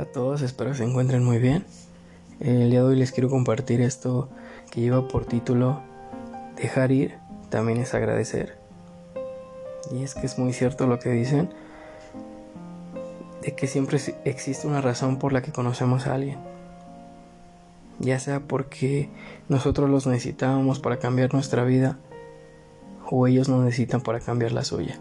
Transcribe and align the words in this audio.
A 0.00 0.06
todos, 0.06 0.40
espero 0.40 0.70
que 0.70 0.78
se 0.78 0.84
encuentren 0.84 1.22
muy 1.22 1.36
bien. 1.36 1.66
El 2.40 2.70
día 2.70 2.80
de 2.80 2.86
hoy 2.86 2.96
les 2.96 3.12
quiero 3.12 3.28
compartir 3.28 3.82
esto 3.82 4.30
que 4.70 4.80
lleva 4.80 5.06
por 5.06 5.26
título 5.26 5.82
Dejar 6.56 6.90
ir 6.90 7.18
también 7.50 7.76
es 7.80 7.92
agradecer. 7.92 8.56
Y 9.92 10.02
es 10.02 10.14
que 10.14 10.24
es 10.24 10.38
muy 10.38 10.54
cierto 10.54 10.86
lo 10.86 10.98
que 10.98 11.10
dicen, 11.10 11.50
de 13.42 13.54
que 13.54 13.66
siempre 13.66 13.98
existe 14.24 14.66
una 14.66 14.80
razón 14.80 15.18
por 15.18 15.34
la 15.34 15.42
que 15.42 15.52
conocemos 15.52 16.06
a 16.06 16.14
alguien. 16.14 16.38
Ya 17.98 18.18
sea 18.18 18.40
porque 18.40 19.10
nosotros 19.50 19.90
los 19.90 20.06
necesitábamos 20.06 20.78
para 20.80 20.98
cambiar 20.98 21.34
nuestra 21.34 21.62
vida 21.64 21.98
o 23.10 23.26
ellos 23.26 23.50
nos 23.50 23.62
necesitan 23.62 24.00
para 24.00 24.20
cambiar 24.20 24.52
la 24.52 24.64
suya. 24.64 24.98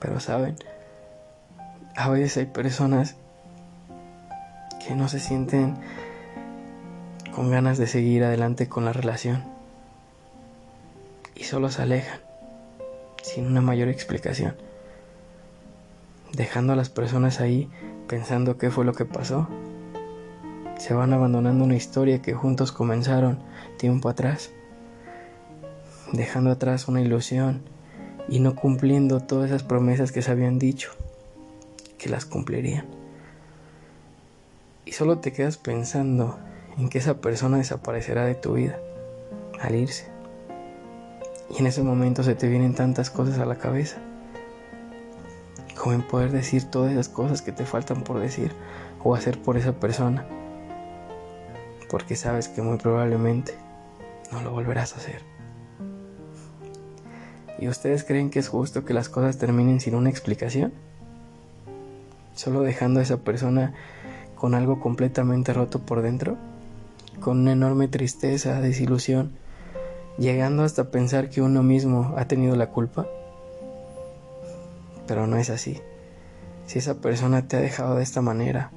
Pero 0.00 0.18
saben, 0.18 0.56
a 1.98 2.08
veces 2.10 2.36
hay 2.36 2.46
personas 2.46 3.16
que 4.88 4.94
no 4.94 5.06
se 5.06 5.20
sienten 5.20 5.74
con 7.34 7.50
ganas 7.50 7.76
de 7.76 7.86
seguir 7.86 8.24
adelante 8.24 8.70
con 8.70 8.86
la 8.86 8.94
relación 8.94 9.44
y 11.36 11.44
solo 11.44 11.70
se 11.70 11.82
alejan 11.82 12.20
sin 13.22 13.46
una 13.46 13.60
mayor 13.60 13.88
explicación, 13.88 14.56
dejando 16.32 16.72
a 16.72 16.76
las 16.76 16.88
personas 16.88 17.40
ahí 17.40 17.68
pensando 18.06 18.56
qué 18.56 18.70
fue 18.70 18.86
lo 18.86 18.94
que 18.94 19.04
pasó. 19.04 19.46
Se 20.78 20.94
van 20.94 21.12
abandonando 21.12 21.64
una 21.64 21.76
historia 21.76 22.22
que 22.22 22.32
juntos 22.32 22.72
comenzaron 22.72 23.40
tiempo 23.76 24.08
atrás, 24.08 24.52
dejando 26.14 26.50
atrás 26.50 26.88
una 26.88 27.02
ilusión 27.02 27.60
y 28.26 28.40
no 28.40 28.54
cumpliendo 28.54 29.20
todas 29.20 29.50
esas 29.50 29.64
promesas 29.64 30.12
que 30.12 30.22
se 30.22 30.30
habían 30.30 30.58
dicho 30.58 30.92
que 31.98 32.08
las 32.08 32.24
cumplirían. 32.24 32.97
Y 34.88 34.92
solo 34.92 35.18
te 35.18 35.34
quedas 35.34 35.58
pensando 35.58 36.38
en 36.78 36.88
que 36.88 36.96
esa 36.96 37.20
persona 37.20 37.58
desaparecerá 37.58 38.24
de 38.24 38.34
tu 38.34 38.54
vida 38.54 38.78
al 39.60 39.74
irse. 39.74 40.06
Y 41.50 41.58
en 41.58 41.66
ese 41.66 41.82
momento 41.82 42.22
se 42.22 42.34
te 42.34 42.48
vienen 42.48 42.74
tantas 42.74 43.10
cosas 43.10 43.38
a 43.38 43.44
la 43.44 43.58
cabeza. 43.58 43.98
Como 45.76 45.92
en 45.92 46.00
poder 46.00 46.32
decir 46.32 46.70
todas 46.70 46.90
esas 46.90 47.10
cosas 47.10 47.42
que 47.42 47.52
te 47.52 47.66
faltan 47.66 48.02
por 48.02 48.18
decir 48.18 48.52
o 49.04 49.14
hacer 49.14 49.38
por 49.42 49.58
esa 49.58 49.78
persona. 49.78 50.26
Porque 51.90 52.16
sabes 52.16 52.48
que 52.48 52.62
muy 52.62 52.78
probablemente 52.78 53.52
no 54.32 54.40
lo 54.40 54.52
volverás 54.52 54.94
a 54.94 54.96
hacer. 54.96 55.20
¿Y 57.58 57.68
ustedes 57.68 58.04
creen 58.04 58.30
que 58.30 58.38
es 58.38 58.48
justo 58.48 58.86
que 58.86 58.94
las 58.94 59.10
cosas 59.10 59.36
terminen 59.36 59.80
sin 59.80 59.94
una 59.94 60.08
explicación? 60.08 60.72
solo 62.38 62.62
dejando 62.62 63.00
a 63.00 63.02
esa 63.02 63.18
persona 63.18 63.74
con 64.38 64.54
algo 64.54 64.80
completamente 64.80 65.52
roto 65.52 65.80
por 65.80 66.02
dentro, 66.02 66.36
con 67.20 67.40
una 67.40 67.52
enorme 67.52 67.88
tristeza, 67.88 68.60
desilusión, 68.60 69.32
llegando 70.18 70.62
hasta 70.62 70.90
pensar 70.90 71.28
que 71.28 71.42
uno 71.42 71.62
mismo 71.62 72.14
ha 72.16 72.26
tenido 72.26 72.54
la 72.56 72.68
culpa. 72.70 73.06
Pero 75.06 75.26
no 75.26 75.36
es 75.36 75.50
así. 75.50 75.80
Si 76.66 76.78
esa 76.78 76.94
persona 76.94 77.48
te 77.48 77.56
ha 77.56 77.60
dejado 77.60 77.96
de 77.96 78.02
esta 78.02 78.20
manera, 78.20 78.70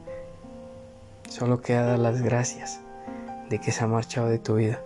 solo 1.30 1.62
queda 1.62 1.86
dar 1.86 2.00
las 2.00 2.22
gracias 2.22 2.80
de 3.50 3.60
que 3.60 3.72
se 3.72 3.84
ha 3.84 3.88
marchado 3.88 4.30
de 4.30 4.40
tu 4.40 4.56
vida, 4.56 4.82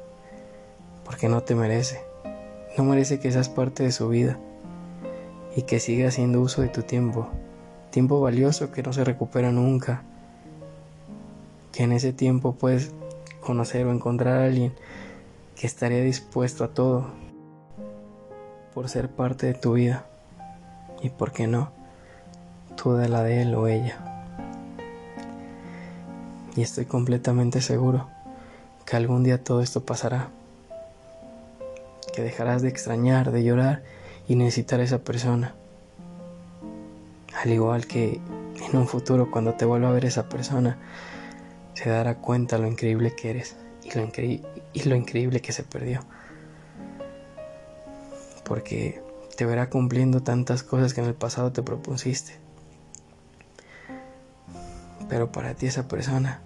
porque 1.05 1.29
no 1.29 1.41
te 1.41 1.55
merece, 1.55 2.01
no 2.77 2.83
merece 2.83 3.19
que 3.19 3.31
seas 3.31 3.47
parte 3.47 3.83
de 3.83 3.91
su 3.91 4.09
vida 4.09 4.39
y 5.55 5.61
que 5.61 5.79
siga 5.79 6.09
haciendo 6.09 6.41
uso 6.41 6.61
de 6.61 6.69
tu 6.69 6.81
tiempo 6.81 7.29
tiempo 7.95 8.19
valioso 8.19 8.73
que 8.73 8.83
no 8.83 8.91
se 8.91 9.05
recupera 9.05 9.53
nunca, 9.53 10.03
que 11.75 11.83
en 11.83 11.91
ese 11.91 12.13
tiempo 12.13 12.55
puedes 12.55 12.91
conocer 13.41 13.85
o 13.85 13.91
encontrar 13.91 14.39
a 14.39 14.45
alguien 14.45 14.73
que 15.59 15.67
estaría 15.67 16.01
dispuesto 16.01 16.63
a 16.63 16.69
todo 16.69 17.07
por 18.73 18.87
ser 18.87 19.09
parte 19.09 19.47
de 19.47 19.53
tu 19.55 19.73
vida. 19.73 20.05
Y 21.01 21.09
por 21.09 21.33
qué 21.33 21.47
no, 21.47 21.71
tú 22.77 22.93
de 22.93 23.09
la 23.09 23.23
de 23.23 23.41
él 23.41 23.53
o 23.55 23.67
ella. 23.67 23.97
Y 26.55 26.61
estoy 26.61 26.85
completamente 26.85 27.59
seguro 27.59 28.07
que 28.85 28.95
algún 28.95 29.23
día 29.23 29.43
todo 29.43 29.61
esto 29.61 29.83
pasará, 29.83 30.29
que 32.13 32.21
dejarás 32.21 32.61
de 32.61 32.69
extrañar, 32.69 33.31
de 33.31 33.43
llorar 33.43 33.83
y 34.29 34.35
necesitar 34.35 34.79
a 34.79 34.83
esa 34.83 34.99
persona. 34.99 35.53
Al 37.43 37.51
igual 37.51 37.85
que 37.85 38.21
en 38.69 38.77
un 38.77 38.87
futuro 38.87 39.29
cuando 39.29 39.55
te 39.55 39.65
vuelva 39.65 39.89
a 39.89 39.93
ver 39.93 40.05
esa 40.05 40.29
persona, 40.29 40.77
se 41.75 41.89
dará 41.89 42.15
cuenta 42.15 42.57
lo 42.57 42.67
increíble 42.67 43.13
que 43.15 43.29
eres 43.29 43.55
y 43.83 44.83
lo, 44.89 44.95
increíble 44.95 45.41
que 45.41 45.51
se 45.51 45.63
perdió. 45.63 45.99
Porque 48.43 49.01
te 49.37 49.45
verá 49.45 49.69
cumpliendo 49.69 50.23
tantas 50.23 50.63
cosas 50.63 50.93
que 50.93 51.01
en 51.01 51.07
el 51.07 51.13
pasado 51.13 51.51
te 51.51 51.61
propusiste. 51.61 52.37
Pero 55.09 55.31
para 55.31 55.53
ti 55.53 55.67
esa 55.67 55.87
persona 55.87 56.41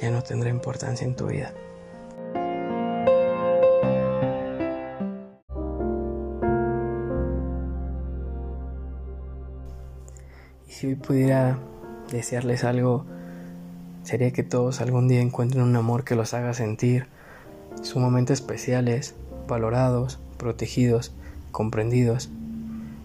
ya 0.00 0.10
no 0.10 0.22
tendrá 0.22 0.48
importancia 0.48 1.06
en 1.06 1.14
tu 1.14 1.26
vida. 1.26 1.52
Y 10.66 10.72
si 10.72 10.86
hoy 10.88 10.94
pudiera 10.96 11.58
desearles 12.10 12.64
algo, 12.64 13.06
sería 14.10 14.32
que 14.32 14.42
todos 14.42 14.80
algún 14.80 15.06
día 15.06 15.20
encuentren 15.20 15.62
un 15.62 15.76
amor 15.76 16.02
que 16.02 16.16
los 16.16 16.34
haga 16.34 16.52
sentir 16.52 17.06
sumamente 17.80 18.32
especiales, 18.32 19.14
valorados, 19.46 20.18
protegidos, 20.36 21.12
comprendidos, 21.52 22.28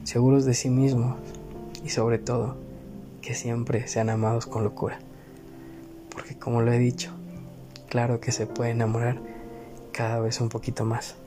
seguros 0.03 0.45
de 0.45 0.55
sí 0.55 0.71
mismos 0.71 1.15
y 1.83 1.89
sobre 1.89 2.17
todo 2.17 2.57
que 3.21 3.35
siempre 3.35 3.87
sean 3.87 4.09
amados 4.09 4.47
con 4.47 4.63
locura. 4.63 4.97
Porque 6.09 6.39
como 6.39 6.61
lo 6.63 6.71
he 6.73 6.79
dicho, 6.79 7.11
claro 7.87 8.19
que 8.19 8.31
se 8.31 8.47
puede 8.47 8.71
enamorar 8.71 9.19
cada 9.91 10.19
vez 10.19 10.41
un 10.41 10.49
poquito 10.49 10.85
más. 10.85 11.17